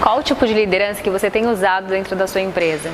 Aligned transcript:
Qual 0.00 0.18
o 0.18 0.22
tipo 0.22 0.46
de 0.46 0.54
liderança 0.54 1.02
que 1.02 1.10
você 1.10 1.28
tem 1.30 1.46
usado 1.46 1.88
dentro 1.88 2.14
da 2.14 2.26
sua 2.26 2.40
empresa? 2.40 2.90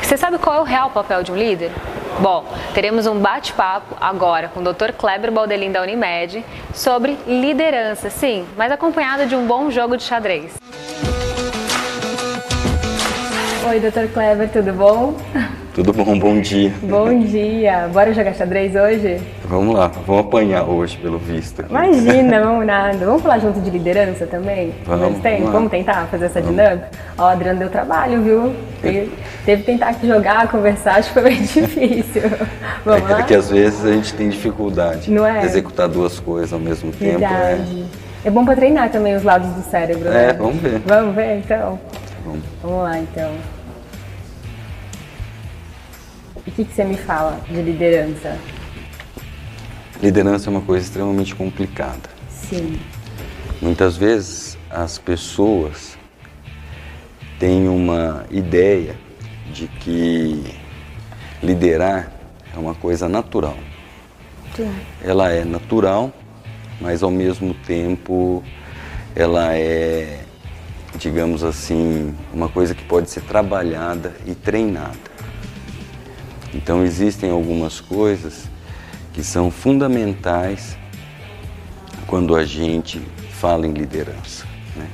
Você 0.00 0.16
sabe 0.16 0.38
qual 0.38 0.56
é 0.56 0.60
o 0.60 0.64
real 0.64 0.90
papel 0.90 1.22
de 1.22 1.32
um 1.32 1.36
líder? 1.36 1.72
Bom, 2.20 2.44
teremos 2.74 3.06
um 3.06 3.18
bate-papo 3.18 3.96
agora 4.00 4.48
com 4.48 4.60
o 4.60 4.62
Dr. 4.62 4.92
Kleber 4.96 5.32
Baldelin 5.32 5.72
da 5.72 5.82
Unimed 5.82 6.44
sobre 6.72 7.18
liderança, 7.26 8.08
sim, 8.08 8.46
mas 8.56 8.72
acompanhado 8.72 9.26
de 9.26 9.34
um 9.34 9.46
bom 9.46 9.70
jogo 9.70 9.96
de 9.96 10.04
xadrez. 10.04 10.54
Oi, 13.68 13.80
Dr. 13.80 14.12
Kleber, 14.12 14.48
tudo 14.48 14.72
bom? 14.72 15.16
Tudo 15.78 15.92
bom, 15.92 16.18
bom 16.18 16.40
dia. 16.40 16.72
Bom 16.82 17.20
dia. 17.20 17.88
Bora 17.92 18.12
jogar 18.12 18.34
xadrez 18.34 18.74
hoje? 18.74 19.20
Vamos 19.44 19.76
lá, 19.76 19.86
vamos 20.04 20.26
apanhar 20.26 20.64
hoje, 20.64 20.98
pelo 20.98 21.18
visto. 21.18 21.60
Aqui. 21.60 21.70
Imagina, 21.70 22.40
vamos 22.42 22.66
nada. 22.66 23.06
Vamos 23.06 23.22
falar 23.22 23.38
junto 23.38 23.60
de 23.60 23.70
liderança 23.70 24.26
também? 24.26 24.74
Vamos, 24.84 25.18
vamos, 25.22 25.52
vamos 25.52 25.70
tentar 25.70 26.08
fazer 26.08 26.24
essa 26.24 26.40
vamos. 26.40 26.56
dinâmica? 26.56 26.88
Ó, 27.16 27.22
o 27.22 27.26
Adriano 27.26 27.60
deu 27.60 27.70
trabalho, 27.70 28.20
viu? 28.22 28.52
Teve, 28.82 29.12
teve 29.46 29.62
que 29.62 29.66
tentar 29.70 29.94
jogar, 30.02 30.48
conversar, 30.48 30.96
acho 30.96 31.12
que 31.12 31.14
foi 31.14 31.22
bem 31.22 31.42
difícil. 31.46 32.22
Vamos 32.84 33.08
é 33.08 33.12
lá? 33.14 33.22
que 33.22 33.34
às 33.36 33.48
vezes 33.48 33.84
a 33.84 33.92
gente 33.92 34.14
tem 34.14 34.30
dificuldade 34.30 35.08
Não 35.08 35.24
é? 35.24 35.38
de 35.42 35.46
executar 35.46 35.86
duas 35.86 36.18
coisas 36.18 36.52
ao 36.52 36.58
mesmo 36.58 36.90
tempo. 36.90 37.20
né? 37.20 37.28
Verdade. 37.28 37.84
É 38.24 38.30
bom 38.30 38.44
para 38.44 38.56
treinar 38.56 38.90
também 38.90 39.14
os 39.14 39.22
lados 39.22 39.48
do 39.50 39.62
cérebro, 39.62 40.10
né? 40.10 40.30
É, 40.30 40.32
vamos 40.32 40.56
ver. 40.56 40.82
Vamos 40.84 41.14
ver, 41.14 41.38
então? 41.38 41.78
Vamos. 42.24 42.42
Vamos 42.64 42.82
lá, 42.82 42.98
então. 42.98 43.30
E 46.48 46.50
o 46.50 46.52
que, 46.54 46.64
que 46.64 46.72
você 46.72 46.82
me 46.82 46.96
fala 46.96 47.38
de 47.46 47.60
liderança? 47.60 48.38
Liderança 50.02 50.48
é 50.48 50.50
uma 50.50 50.62
coisa 50.62 50.82
extremamente 50.82 51.34
complicada. 51.34 52.08
Sim. 52.30 52.80
Muitas 53.60 53.98
vezes 53.98 54.56
as 54.70 54.96
pessoas 54.96 55.98
têm 57.38 57.68
uma 57.68 58.24
ideia 58.30 58.96
de 59.52 59.68
que 59.68 60.42
liderar 61.42 62.10
é 62.56 62.58
uma 62.58 62.74
coisa 62.74 63.10
natural. 63.10 63.58
Sim. 64.56 64.74
Ela 65.04 65.30
é 65.30 65.44
natural, 65.44 66.10
mas 66.80 67.02
ao 67.02 67.10
mesmo 67.10 67.52
tempo 67.52 68.42
ela 69.14 69.54
é, 69.54 70.20
digamos 70.96 71.44
assim, 71.44 72.16
uma 72.32 72.48
coisa 72.48 72.74
que 72.74 72.84
pode 72.84 73.10
ser 73.10 73.20
trabalhada 73.24 74.14
e 74.24 74.34
treinada. 74.34 75.17
Então 76.54 76.84
existem 76.84 77.30
algumas 77.30 77.80
coisas 77.80 78.44
que 79.12 79.22
são 79.22 79.50
fundamentais 79.50 80.76
quando 82.06 82.34
a 82.34 82.44
gente 82.44 83.00
fala 83.32 83.66
em 83.66 83.72
liderança. 83.72 84.46
Né? 84.74 84.88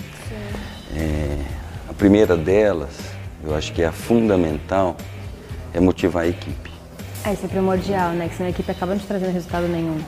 É, 0.96 1.38
a 1.88 1.92
primeira 1.94 2.36
delas, 2.36 2.96
eu 3.42 3.54
acho 3.54 3.72
que 3.72 3.82
é 3.82 3.86
a 3.86 3.92
fundamental, 3.92 4.96
é 5.72 5.80
motivar 5.80 6.24
a 6.24 6.28
equipe. 6.28 6.70
É, 7.24 7.32
isso 7.32 7.46
é 7.46 7.48
primordial, 7.48 8.10
né? 8.10 8.28
Que 8.28 8.36
senão 8.36 8.48
a 8.48 8.50
equipe 8.50 8.70
acaba 8.70 8.92
não 8.92 9.00
te 9.00 9.06
trazendo 9.06 9.32
resultado 9.32 9.66
nenhum. 9.66 9.98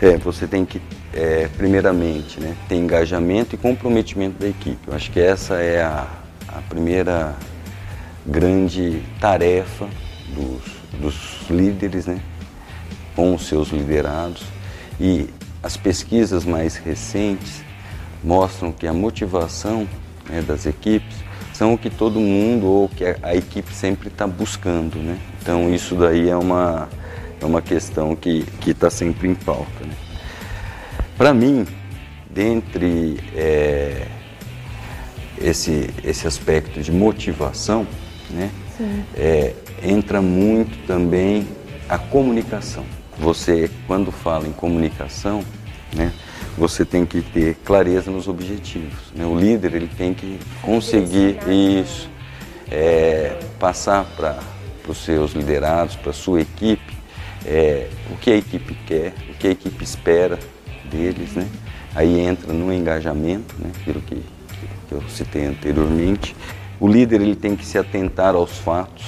É, 0.00 0.16
você 0.16 0.46
tem 0.46 0.64
que, 0.64 0.80
é, 1.14 1.48
primeiramente, 1.56 2.40
né, 2.40 2.54
ter 2.68 2.74
engajamento 2.74 3.54
e 3.54 3.58
comprometimento 3.58 4.38
da 4.38 4.48
equipe. 4.48 4.78
Eu 4.86 4.94
acho 4.94 5.10
que 5.10 5.20
essa 5.20 5.54
é 5.54 5.82
a, 5.82 6.06
a 6.48 6.60
primeira 6.68 7.34
grande 8.26 9.02
tarefa 9.20 9.88
dos, 10.28 10.75
dos 11.00 11.48
líderes, 11.50 12.06
né, 12.06 12.20
com 13.14 13.34
os 13.34 13.46
seus 13.46 13.68
liderados. 13.68 14.42
E 15.00 15.28
as 15.62 15.76
pesquisas 15.76 16.44
mais 16.44 16.76
recentes 16.76 17.62
mostram 18.22 18.72
que 18.72 18.86
a 18.86 18.92
motivação 18.92 19.88
né, 20.28 20.42
das 20.42 20.66
equipes 20.66 21.16
são 21.52 21.74
o 21.74 21.78
que 21.78 21.88
todo 21.88 22.20
mundo 22.20 22.66
ou 22.66 22.88
que 22.88 23.04
a, 23.04 23.16
a 23.22 23.36
equipe 23.36 23.72
sempre 23.72 24.08
está 24.08 24.26
buscando, 24.26 24.96
né? 24.96 25.18
Então 25.40 25.72
isso 25.72 25.94
daí 25.94 26.28
é 26.28 26.36
uma 26.36 26.88
é 27.40 27.44
uma 27.44 27.62
questão 27.62 28.14
que 28.16 28.44
está 28.66 28.90
sempre 28.90 29.28
em 29.28 29.34
pauta. 29.34 29.84
Né? 29.84 29.94
Para 31.16 31.32
mim, 31.32 31.66
dentre 32.30 33.18
é, 33.34 34.06
esse, 35.40 35.90
esse 36.04 36.26
aspecto 36.26 36.80
de 36.80 36.92
motivação, 36.92 37.86
né, 38.30 38.50
é, 39.14 39.54
entra 39.82 40.20
muito 40.20 40.86
também 40.86 41.46
a 41.88 41.98
comunicação. 41.98 42.84
Você, 43.18 43.70
quando 43.86 44.12
fala 44.12 44.46
em 44.46 44.52
comunicação, 44.52 45.42
né, 45.94 46.12
você 46.56 46.84
tem 46.84 47.04
que 47.04 47.22
ter 47.22 47.56
clareza 47.64 48.10
nos 48.10 48.28
objetivos. 48.28 49.12
Né? 49.14 49.24
O 49.24 49.38
líder 49.38 49.74
ele 49.74 49.88
tem 49.88 50.14
que 50.14 50.38
conseguir 50.62 51.38
isso, 51.48 52.10
é, 52.70 53.38
passar 53.58 54.04
para 54.16 54.38
os 54.88 54.98
seus 55.04 55.32
liderados, 55.32 55.96
para 55.96 56.10
a 56.10 56.14
sua 56.14 56.40
equipe, 56.40 56.96
é, 57.44 57.88
o 58.10 58.16
que 58.16 58.30
a 58.30 58.36
equipe 58.36 58.74
quer, 58.86 59.14
o 59.30 59.34
que 59.34 59.46
a 59.46 59.50
equipe 59.50 59.84
espera 59.84 60.38
deles, 60.90 61.32
né? 61.32 61.48
Aí 61.94 62.20
entra 62.20 62.52
no 62.52 62.72
engajamento, 62.72 63.54
né? 63.58 63.70
Aquilo 63.80 64.00
que, 64.00 64.16
que 64.16 64.92
eu 64.92 65.02
citei 65.08 65.46
anteriormente. 65.46 66.34
O 66.78 66.86
líder 66.86 67.20
ele 67.20 67.36
tem 67.36 67.56
que 67.56 67.64
se 67.64 67.78
atentar 67.78 68.34
aos 68.34 68.58
fatos, 68.58 69.04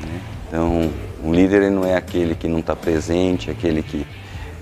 né? 0.00 0.20
Então, 0.46 0.90
um 1.22 1.32
líder 1.32 1.62
ele 1.62 1.70
não 1.70 1.84
é 1.84 1.94
aquele 1.94 2.34
que 2.34 2.48
não 2.48 2.58
está 2.58 2.74
presente, 2.74 3.50
é 3.50 3.52
aquele 3.52 3.82
que 3.82 4.06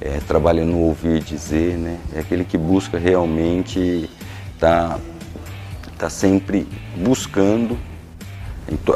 é, 0.01 0.21
trabalha 0.27 0.65
no 0.65 0.79
ouvir 0.79 1.23
dizer, 1.23 1.77
né? 1.77 1.99
É 2.15 2.21
aquele 2.21 2.45
que 2.45 2.59
busca 2.59 2.99
realmente 2.99 4.09
estar 4.55 4.91
tá, 4.95 5.01
tá 5.99 6.11
sempre 6.11 6.67
buscando 6.97 7.79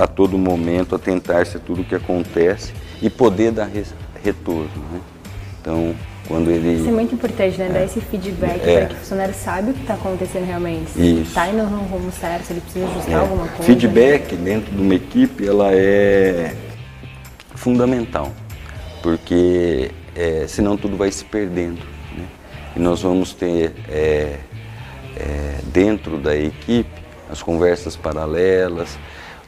a 0.00 0.06
todo 0.06 0.36
momento 0.36 0.94
atentar-se 0.94 1.56
a 1.56 1.60
tudo 1.60 1.82
o 1.82 1.84
que 1.84 1.94
acontece 1.94 2.74
e 3.00 3.08
poder 3.08 3.52
dar 3.52 3.70
retorno. 4.22 4.68
Né? 4.92 5.00
Então, 5.60 5.94
quando 6.28 6.50
ele. 6.50 6.74
Isso 6.80 6.88
é 6.88 6.92
muito 6.92 7.14
importante, 7.14 7.58
né? 7.58 7.66
É. 7.66 7.68
Dar 7.70 7.84
esse 7.84 8.00
feedback 8.00 8.60
É. 8.64 8.78
para 8.78 8.86
que 8.86 8.94
o 8.94 8.96
funcionário 8.98 9.34
saiba 9.34 9.70
o 9.70 9.74
que 9.74 9.80
está 9.80 9.94
acontecendo 9.94 10.46
realmente. 10.46 10.90
Se 10.90 11.00
Isso. 11.00 11.22
está 11.22 11.48
indo 11.48 11.64
no 11.64 11.78
rumo 11.82 12.10
certo, 12.12 12.44
se 12.44 12.52
ele 12.52 12.60
precisa 12.60 12.86
ajustar 12.86 13.10
É, 13.12 13.14
alguma 13.16 13.48
coisa. 13.48 13.62
Feedback 13.64 14.36
dentro 14.36 14.72
de 14.74 14.80
uma 14.80 14.94
equipe 14.94 15.46
ela 15.46 15.70
é 15.72 16.54
fundamental, 17.54 18.32
porque 19.02 19.90
é, 20.16 20.44
senão 20.48 20.76
tudo 20.76 20.96
vai 20.96 21.10
se 21.10 21.24
perdendo. 21.24 21.80
né? 22.16 22.24
E 22.76 22.80
nós 22.80 23.02
vamos 23.02 23.32
ter 23.34 23.72
é, 23.88 24.38
é, 25.16 25.54
dentro 25.66 26.18
da 26.18 26.36
equipe 26.36 27.02
as 27.30 27.42
conversas 27.42 27.96
paralelas, 27.96 28.98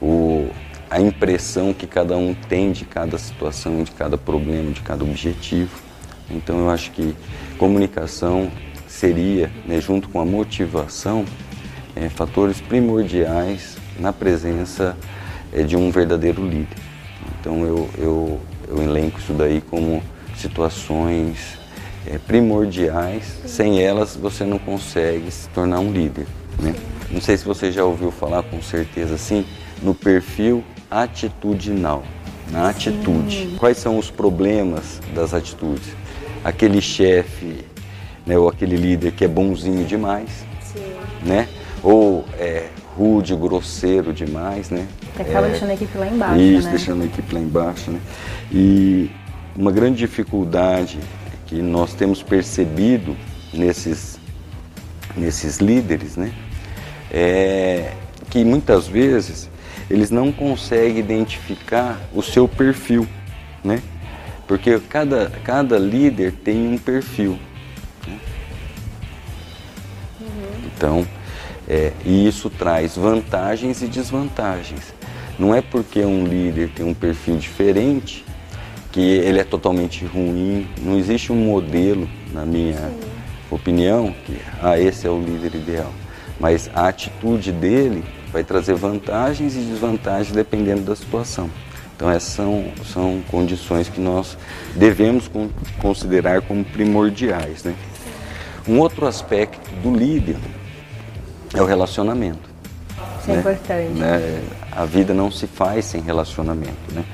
o, 0.01 0.49
a 0.91 1.01
impressão 1.01 1.73
que 1.75 1.87
cada 1.87 2.17
um 2.17 2.35
tem 2.35 2.73
de 2.73 2.85
cada 2.85 3.19
situação, 3.19 3.83
de 3.83 3.91
cada 3.91 4.17
problema, 4.17 4.71
de 4.73 4.81
cada 4.81 5.05
objetivo. 5.05 5.83
Então 6.31 6.59
eu 6.59 6.71
acho 6.71 6.91
que 6.93 7.15
comunicação 7.59 8.51
seria, 8.87 9.51
né, 9.67 9.81
junto 9.81 10.09
com 10.09 10.21
a 10.21 10.25
motivação, 10.25 11.25
é, 11.97 12.09
fatores 12.09 12.61
primordiais 12.61 13.77
na 13.99 14.13
presença 14.13 14.97
é, 15.53 15.63
de 15.63 15.77
um 15.77 15.91
verdadeiro 15.91 16.47
líder. 16.47 16.77
Então 17.41 17.65
eu, 17.65 17.89
eu, 17.99 18.41
eu 18.69 18.83
elenco 18.83 19.19
isso 19.19 19.33
daí 19.33 19.61
como 19.61 20.03
situações 20.37 21.59
é, 22.07 22.19
primordiais. 22.19 23.41
Sem 23.47 23.81
elas 23.81 24.17
você 24.17 24.45
não 24.45 24.59
consegue 24.59 25.31
se 25.31 25.49
tornar 25.51 25.81
um 25.81 25.93
líder. 25.93 26.27
Né? 26.61 26.75
Não 27.11 27.21
sei 27.21 27.37
se 27.37 27.45
você 27.45 27.71
já 27.71 27.85
ouviu 27.85 28.11
falar 28.11 28.43
com 28.45 28.61
certeza 28.63 29.15
assim 29.15 29.45
no 29.83 29.95
perfil 29.95 30.65
atitudinal. 30.91 32.03
Na 32.51 32.69
atitude. 32.69 33.57
Quais 33.59 33.79
são 33.79 33.99
os 33.99 34.11
problemas 34.11 35.01
das 35.15 35.33
atitudes? 35.33 36.04
Aquele 36.45 36.81
chefe 36.81 37.65
né, 38.27 38.39
ou 38.39 38.49
aquele 38.49 38.77
líder 38.77 39.13
que 39.13 39.25
é 39.25 39.29
bonzinho 39.29 39.85
demais, 39.85 40.45
né? 41.23 41.49
Ou 41.83 42.25
é 42.39 42.69
rude, 42.97 43.35
grosseiro 43.35 44.13
demais, 44.13 44.71
né? 44.71 44.87
Que 45.17 45.23
acaba 45.23 45.47
É, 45.47 45.51
deixando 45.51 45.71
a 45.71 45.75
equipe 45.75 45.99
lá 45.99 46.07
embaixo, 46.07 46.41
Isso, 46.41 46.67
né? 46.67 46.71
deixando 46.71 47.03
a 47.03 47.07
equipe 47.07 47.35
lá 47.35 47.41
embaixo, 47.41 47.91
né? 47.91 48.01
E 48.53 49.11
uma 49.57 49.71
grande 49.73 49.99
dificuldade 49.99 50.99
que 51.47 51.61
nós 51.61 51.93
temos 51.95 52.23
percebido 52.23 53.17
nesses, 53.53 54.19
nesses 55.17 55.59
líderes, 55.59 56.17
né? 56.17 56.33
É 57.11 57.93
que 58.31 58.45
muitas 58.45 58.89
vezes 58.89 59.49
eles 59.89 60.11
não 60.11 60.33
conseguem 60.33 60.99
identificar 60.99 62.01
o 62.13 62.21
seu 62.21 62.49
perfil, 62.49 63.07
né? 63.63 63.81
Porque 64.47 64.79
cada, 64.89 65.31
cada 65.43 65.79
líder 65.79 66.33
tem 66.33 66.69
um 66.69 66.79
perfil. 66.79 67.39
né? 68.07 68.19
Então, 70.67 71.07
é, 71.69 71.93
e 72.05 72.27
isso 72.27 72.51
traz 72.51 72.97
vantagens 72.97 73.83
e 73.83 73.87
desvantagens. 73.87 74.95
Não 75.39 75.55
é 75.55 75.63
porque 75.63 76.01
um 76.01 76.25
líder 76.25 76.71
tem 76.71 76.85
um 76.85 76.95
perfil 76.95 77.37
diferente 77.37 78.25
que 78.93 79.01
ele 79.01 79.41
é 79.41 79.45
totalmente 79.45 80.05
ruim. 80.05 80.69
Não 80.81 80.97
existe 80.97 81.33
um 81.33 81.37
modelo, 81.37 82.09
na 82.33 82.45
minha 82.45 82.93
opinião, 83.51 84.15
que 84.25 84.39
ah, 84.63 84.79
esse 84.79 85.07
é 85.07 85.11
o 85.11 85.21
líder 85.21 85.57
ideal. 85.57 85.93
Mas 86.39 86.71
a 86.75 86.89
atitude 86.89 87.51
dele 87.51 88.05
vai 88.33 88.45
trazer 88.45 88.75
vantagens 88.75 89.57
e 89.57 89.61
desvantagens 89.61 90.33
dependendo 90.33 90.83
da 90.83 90.95
situação. 90.95 91.51
Então 91.97 92.11
essas 92.11 92.33
são, 92.33 92.73
são 92.93 93.23
condições 93.31 93.89
que 93.89 94.01
nós 94.01 94.37
devemos 94.75 95.31
considerar 95.81 96.43
como 96.43 96.65
primordiais. 96.65 97.63
Né? 97.63 97.75
Um 98.67 98.79
outro 98.79 99.07
aspecto 99.07 99.71
do 99.83 99.95
líder 99.95 100.37
é 101.55 101.63
o 101.63 101.65
relacionamento. 101.65 102.51
Isso 103.21 103.31
é 103.31 103.33
né? 103.33 103.37
é 103.37 103.41
importante. 103.41 103.99
Né? 103.99 104.43
A 104.73 104.85
vida 104.85 105.15
não 105.15 105.31
se 105.31 105.47
faz 105.47 105.85
sem 105.85 106.01
relacionamento. 106.01 106.93
Né? 106.93 107.05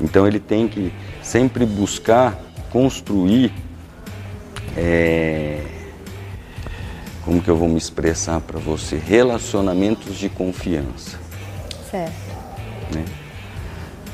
Então 0.00 0.26
ele 0.26 0.38
tem 0.38 0.68
que 0.68 0.92
sempre 1.22 1.64
buscar 1.64 2.38
construir. 2.70 3.52
É... 4.76 5.62
Como 7.24 7.42
que 7.42 7.48
eu 7.48 7.56
vou 7.56 7.68
me 7.68 7.78
expressar 7.78 8.40
para 8.40 8.60
você? 8.60 8.96
Relacionamentos 8.96 10.16
de 10.16 10.28
confiança. 10.28 11.18
Certo. 11.90 12.12
Né? 12.94 13.04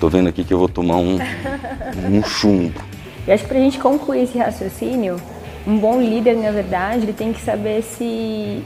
Tô 0.03 0.09
vendo 0.09 0.29
aqui 0.29 0.43
que 0.43 0.53
eu 0.53 0.59
vou 0.59 0.69
tomar 0.69 0.97
um, 0.97 1.17
um 2.11 2.25
chumbo. 2.25 2.83
E 3.25 3.31
acho 3.31 3.45
que 3.45 3.49
para 3.49 3.59
a 3.59 3.61
gente 3.61 3.79
concluir 3.79 4.25
esse 4.25 4.37
raciocínio, 4.37 5.17
um 5.65 5.79
bom 5.79 6.01
líder, 6.01 6.37
na 6.39 6.51
verdade, 6.51 7.05
ele 7.05 7.13
tem 7.13 7.33
que 7.33 7.41
saber 7.41 7.83
se 7.85 8.65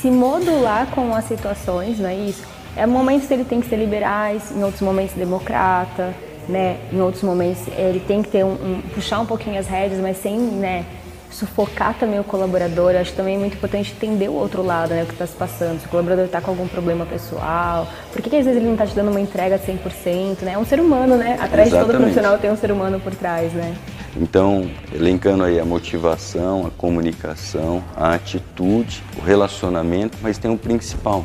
se 0.00 0.08
modular 0.12 0.86
com 0.92 1.12
as 1.12 1.24
situações, 1.24 1.98
não 1.98 2.08
é 2.08 2.14
isso? 2.14 2.44
É 2.76 2.86
momentos 2.86 3.26
que 3.26 3.34
ele 3.34 3.42
tem 3.42 3.60
que 3.60 3.66
ser 3.66 3.74
liberais, 3.74 4.52
em 4.56 4.62
outros 4.62 4.80
momentos 4.80 5.12
democrata, 5.16 6.14
né? 6.48 6.76
Em 6.92 7.00
outros 7.00 7.24
momentos 7.24 7.66
ele 7.76 7.98
tem 7.98 8.22
que 8.22 8.28
ter 8.28 8.44
um, 8.44 8.52
um 8.52 8.80
puxar 8.94 9.18
um 9.18 9.26
pouquinho 9.26 9.58
as 9.58 9.66
rédeas, 9.66 10.00
mas 10.00 10.18
sem, 10.18 10.38
né? 10.38 10.86
Sufocar 11.32 11.94
também 11.98 12.20
o 12.20 12.24
colaborador. 12.24 12.94
Acho 12.94 13.12
também 13.14 13.38
muito 13.38 13.56
importante 13.56 13.92
entender 13.92 14.28
o 14.28 14.34
outro 14.34 14.62
lado, 14.62 14.94
né, 14.94 15.02
o 15.02 15.06
que 15.06 15.12
está 15.12 15.26
se 15.26 15.34
passando. 15.34 15.80
Se 15.80 15.86
o 15.86 15.88
colaborador 15.88 16.26
está 16.26 16.40
com 16.40 16.50
algum 16.50 16.68
problema 16.68 17.06
pessoal, 17.06 17.88
por 18.12 18.22
que, 18.22 18.30
que 18.30 18.36
às 18.36 18.44
vezes 18.44 18.58
ele 18.58 18.66
não 18.66 18.74
está 18.74 18.86
te 18.86 18.94
dando 18.94 19.10
uma 19.10 19.20
entrega 19.20 19.58
de 19.58 19.66
100%, 19.66 20.42
né? 20.42 20.52
É 20.52 20.58
um 20.58 20.64
ser 20.64 20.80
humano, 20.80 21.16
né? 21.16 21.38
Atrás 21.40 21.68
Exatamente. 21.68 21.70
de 21.70 21.78
todo 21.78 21.96
profissional 21.96 22.38
tem 22.38 22.50
um 22.50 22.56
ser 22.56 22.70
humano 22.70 23.00
por 23.00 23.14
trás, 23.14 23.52
né? 23.52 23.74
Então, 24.16 24.70
elencando 24.92 25.42
aí 25.42 25.58
a 25.58 25.64
motivação, 25.64 26.66
a 26.66 26.70
comunicação, 26.70 27.82
a 27.96 28.14
atitude, 28.14 29.02
o 29.18 29.24
relacionamento, 29.24 30.18
mas 30.20 30.36
tem 30.36 30.50
o 30.50 30.54
um 30.54 30.58
principal. 30.58 31.24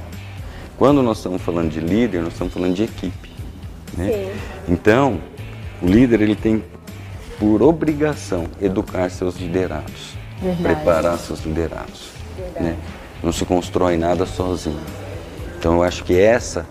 Quando 0.78 1.02
nós 1.02 1.18
estamos 1.18 1.42
falando 1.42 1.70
de 1.70 1.80
líder, 1.80 2.22
nós 2.22 2.34
estamos 2.34 2.54
falando 2.54 2.74
de 2.74 2.84
equipe. 2.84 3.32
Né? 3.98 4.32
Então, 4.70 5.20
o 5.82 5.88
líder 5.88 6.22
ele 6.22 6.36
tem 6.36 6.64
por 7.40 7.62
obrigação, 7.62 8.46
educar 8.62 9.10
seus 9.10 9.38
liderados, 9.38 10.16
Verdade. 10.42 10.64
preparar 10.64 11.18
seus 11.18 11.44
liderados. 11.44 12.10
Né? 12.60 12.76
Não 13.22 13.32
se 13.32 13.46
constrói 13.46 13.98
nada 13.98 14.26
sozinho. 14.26 14.80
Então 15.58 15.76
eu 15.76 15.84
acho 15.84 16.04
que 16.04 16.18
essa 16.18 16.66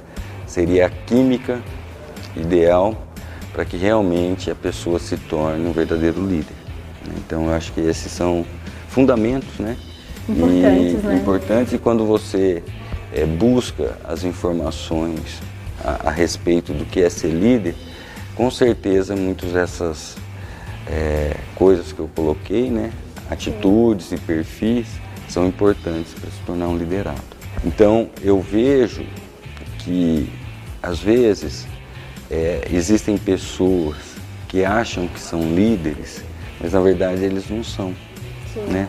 seria 0.47 0.87
a 0.87 0.91
química 0.91 1.61
ideal 2.37 2.97
para 3.53 3.65
que 3.65 3.77
realmente 3.77 4.51
a 4.51 4.55
pessoa 4.55 4.99
se 4.99 5.17
torne 5.17 5.67
um 5.67 5.73
verdadeiro 5.73 6.21
líder. 6.21 6.55
Né? 7.07 7.15
Então 7.19 7.47
eu 7.47 7.55
acho 7.55 7.73
que 7.73 7.81
esses 7.81 8.13
são 8.13 8.45
fundamentos, 8.89 9.59
né? 9.59 9.77
Importantes, 10.29 11.05
e, 11.05 11.07
né? 11.07 11.17
Importantes 11.17 11.73
e 11.73 11.79
quando 11.79 12.05
você 12.05 12.63
é, 13.13 13.25
busca 13.25 13.97
as 14.05 14.25
informações 14.25 15.41
a, 15.85 16.09
a 16.09 16.11
respeito 16.11 16.73
do 16.73 16.85
que 16.85 17.01
é 17.01 17.09
ser 17.09 17.29
líder, 17.29 17.75
com 18.35 18.51
certeza 18.51 19.15
muitas 19.17 19.53
dessas 19.53 20.17
é, 20.87 21.37
coisas 21.55 21.93
que 21.93 21.99
eu 21.99 22.09
coloquei, 22.15 22.71
né? 22.71 22.93
atitudes 23.31 24.13
e 24.13 24.17
perfis 24.17 24.87
são 25.29 25.47
importantes 25.47 26.13
para 26.15 26.31
se 26.31 26.39
tornar 26.47 26.69
um 26.69 26.77
liderado. 26.77 27.21
Então 27.65 28.09
eu 28.23 28.41
vejo 28.41 29.05
que 29.79 30.29
às 30.83 31.01
vezes 31.01 31.67
é, 32.31 32.67
existem 32.71 33.19
pessoas 33.19 33.97
que 34.49 34.65
acham 34.65 35.09
que 35.09 35.19
são 35.19 35.55
líderes, 35.55 36.23
mas 36.61 36.73
na 36.73 36.81
verdade 36.81 37.25
eles 37.25 37.49
não 37.51 37.65
são. 37.65 37.93
Né? 38.69 38.89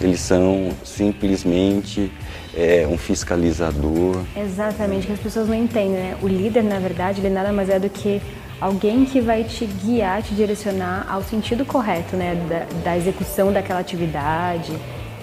Eles 0.00 0.20
são 0.20 0.70
simplesmente 0.84 2.12
é, 2.54 2.86
um 2.86 2.96
fiscalizador. 2.96 4.22
Exatamente, 4.36 5.06
que 5.06 5.12
as 5.12 5.18
pessoas 5.20 5.48
não 5.48 5.54
entendem. 5.54 5.90
Né? 5.90 6.16
O 6.22 6.28
líder, 6.28 6.62
na 6.62 6.78
verdade, 6.78 7.20
ele 7.20 7.30
nada 7.30 7.52
mais 7.52 7.68
é 7.68 7.78
do 7.78 7.88
que 7.88 8.20
alguém 8.60 9.04
que 9.04 9.20
vai 9.20 9.44
te 9.44 9.64
guiar, 9.64 10.22
te 10.22 10.34
direcionar 10.34 11.06
ao 11.08 11.22
sentido 11.22 11.64
correto, 11.64 12.16
né, 12.16 12.36
da, 12.48 12.66
da 12.84 12.96
execução 12.96 13.52
daquela 13.52 13.80
atividade, 13.80 14.72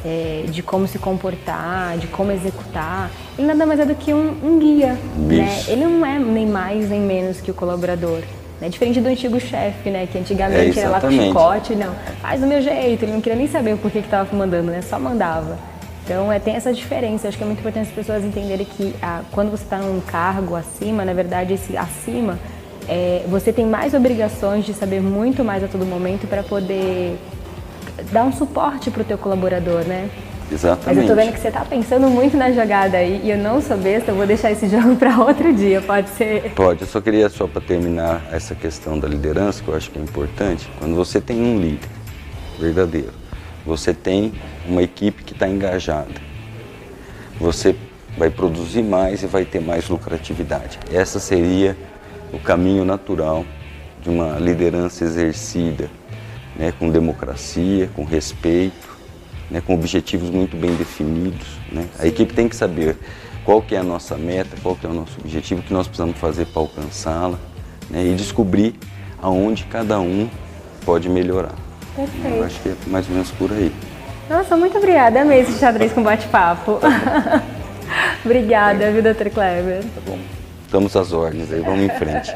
é, 0.03 0.45
de 0.47 0.63
como 0.63 0.87
se 0.87 0.97
comportar, 0.97 1.97
de 1.97 2.07
como 2.07 2.31
executar. 2.31 3.11
Ele 3.37 3.47
nada 3.47 3.65
mais 3.65 3.79
é 3.79 3.85
do 3.85 3.95
que 3.95 4.13
um, 4.13 4.35
um 4.43 4.59
guia, 4.59 4.97
né? 5.17 5.63
Ele 5.67 5.85
não 5.85 6.05
é 6.05 6.17
nem 6.17 6.45
mais 6.45 6.89
nem 6.89 7.01
menos 7.01 7.41
que 7.41 7.51
o 7.51 7.53
colaborador. 7.53 8.21
Né? 8.59 8.69
Diferente 8.69 8.99
do 8.99 9.07
antigo 9.07 9.39
chefe, 9.39 9.89
né? 9.89 10.07
Que 10.11 10.17
antigamente 10.17 10.79
é, 10.79 10.83
era 10.83 10.91
lá 10.91 11.01
com 11.01 11.11
chicote, 11.11 11.75
não, 11.75 11.93
faz 12.21 12.41
do 12.41 12.47
meu 12.47 12.61
jeito, 12.61 13.03
ele 13.03 13.11
não 13.11 13.21
queria 13.21 13.37
nem 13.37 13.47
saber 13.47 13.77
porquê 13.77 13.99
que 13.99 14.07
estava 14.07 14.35
mandando, 14.35 14.71
né? 14.71 14.81
Só 14.81 14.99
mandava. 14.99 15.57
Então 16.03 16.31
é, 16.31 16.39
tem 16.39 16.55
essa 16.55 16.73
diferença. 16.73 17.27
Acho 17.27 17.37
que 17.37 17.43
é 17.43 17.45
muito 17.47 17.59
importante 17.59 17.89
as 17.89 17.93
pessoas 17.93 18.23
entenderem 18.23 18.65
que 18.65 18.95
ah, 19.01 19.21
quando 19.31 19.51
você 19.51 19.63
está 19.63 19.77
num 19.77 19.99
cargo 19.99 20.55
acima, 20.55 21.03
na 21.03 21.13
verdade 21.13 21.53
esse 21.53 21.75
acima 21.75 22.39
é, 22.87 23.23
você 23.27 23.51
tem 23.51 23.65
mais 23.65 23.93
obrigações 23.93 24.65
de 24.65 24.73
saber 24.73 25.01
muito 25.01 25.43
mais 25.43 25.63
a 25.63 25.67
todo 25.67 25.85
momento 25.85 26.27
para 26.27 26.43
poder 26.43 27.17
dar 28.11 28.23
um 28.23 28.31
suporte 28.31 28.89
para 28.89 29.01
o 29.01 29.05
teu 29.05 29.17
colaborador, 29.17 29.83
né? 29.83 30.09
Exatamente. 30.49 30.85
Mas 30.87 30.97
eu 30.97 31.01
estou 31.01 31.15
vendo 31.15 31.33
que 31.33 31.39
você 31.39 31.49
está 31.49 31.65
pensando 31.65 32.09
muito 32.09 32.37
na 32.37 32.51
jogada 32.51 32.97
aí 32.97 33.19
e 33.23 33.31
eu 33.31 33.37
não 33.37 33.61
sou 33.61 33.77
besta, 33.77 34.11
eu 34.11 34.15
vou 34.15 34.25
deixar 34.25 34.51
esse 34.51 34.67
jogo 34.69 34.95
para 34.95 35.19
outro 35.19 35.53
dia, 35.53 35.81
pode 35.81 36.09
ser? 36.11 36.53
Pode, 36.55 36.81
eu 36.81 36.87
só 36.87 37.01
queria 37.01 37.27
só 37.27 37.47
para 37.47 37.61
terminar 37.61 38.25
essa 38.31 38.55
questão 38.55 38.97
da 38.97 39.07
liderança, 39.07 39.61
que 39.61 39.67
eu 39.67 39.75
acho 39.75 39.91
que 39.91 39.99
é 39.99 40.01
importante, 40.01 40.69
quando 40.79 40.95
você 40.95 41.19
tem 41.19 41.41
um 41.41 41.59
líder 41.59 41.89
verdadeiro, 42.57 43.11
você 43.65 43.93
tem 43.93 44.31
uma 44.65 44.81
equipe 44.81 45.23
que 45.23 45.33
está 45.33 45.47
engajada, 45.49 46.27
você 47.37 47.75
vai 48.17 48.29
produzir 48.29 48.81
mais 48.81 49.21
e 49.21 49.27
vai 49.27 49.43
ter 49.43 49.59
mais 49.59 49.89
lucratividade. 49.89 50.79
Essa 50.91 51.19
seria 51.19 51.77
o 52.33 52.39
caminho 52.39 52.83
natural 52.83 53.45
de 54.01 54.09
uma 54.09 54.37
liderança 54.39 55.03
exercida, 55.03 55.89
né, 56.55 56.73
com 56.77 56.89
democracia, 56.89 57.89
com 57.95 58.03
respeito, 58.03 58.87
né, 59.49 59.61
com 59.65 59.73
objetivos 59.73 60.29
muito 60.29 60.55
bem 60.57 60.75
definidos. 60.75 61.47
Né? 61.71 61.87
A 61.99 62.07
equipe 62.07 62.33
tem 62.33 62.47
que 62.47 62.55
saber 62.55 62.97
qual 63.45 63.61
que 63.61 63.75
é 63.75 63.79
a 63.79 63.83
nossa 63.83 64.17
meta, 64.17 64.55
qual 64.61 64.75
que 64.75 64.85
é 64.85 64.89
o 64.89 64.93
nosso 64.93 65.19
objetivo, 65.19 65.61
o 65.61 65.63
que 65.63 65.73
nós 65.73 65.87
precisamos 65.87 66.17
fazer 66.17 66.45
para 66.47 66.61
alcançá-la 66.61 67.37
né, 67.89 68.05
e 68.05 68.15
descobrir 68.15 68.75
aonde 69.21 69.63
cada 69.65 69.99
um 69.99 70.29
pode 70.85 71.09
melhorar. 71.09 71.55
Perfeito. 71.95 72.35
Eu 72.35 72.43
acho 72.43 72.61
que 72.61 72.69
é 72.69 72.75
mais 72.87 73.07
ou 73.07 73.13
menos 73.13 73.31
por 73.31 73.51
aí. 73.51 73.71
Nossa, 74.29 74.57
muito 74.57 74.77
obrigada. 74.77 75.35
Esse 75.35 75.57
xadrez 75.57 75.93
com 75.93 76.03
bate-papo. 76.03 76.79
obrigada, 78.23 78.91
viu, 78.91 79.01
Dr. 79.01 79.29
Kleber? 79.29 79.83
Tá 79.83 80.01
bom 80.05 80.36
estamos 80.67 80.95
às 80.97 81.13
ordens 81.13 81.51
aí, 81.51 81.61
vamos 81.61 81.81
em 81.81 81.89
frente. 81.97 82.35